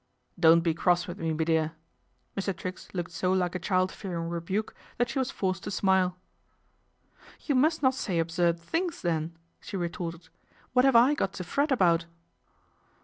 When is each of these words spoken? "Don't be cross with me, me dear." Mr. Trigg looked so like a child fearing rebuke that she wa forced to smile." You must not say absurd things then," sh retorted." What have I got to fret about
"Don't 0.49 0.61
be 0.61 0.73
cross 0.73 1.05
with 1.05 1.19
me, 1.19 1.31
me 1.31 1.45
dear." 1.45 1.73
Mr. 2.35 2.57
Trigg 2.57 2.79
looked 2.91 3.11
so 3.11 3.31
like 3.33 3.53
a 3.53 3.59
child 3.59 3.91
fearing 3.91 4.29
rebuke 4.29 4.73
that 4.97 5.09
she 5.09 5.19
wa 5.19 5.25
forced 5.25 5.61
to 5.65 5.69
smile." 5.69 6.17
You 7.45 7.53
must 7.53 7.83
not 7.83 7.93
say 7.93 8.17
absurd 8.17 8.59
things 8.59 9.03
then," 9.03 9.37
sh 9.59 9.75
retorted." 9.75 10.29
What 10.73 10.85
have 10.85 10.95
I 10.95 11.13
got 11.13 11.33
to 11.33 11.43
fret 11.43 11.71
about 11.71 12.07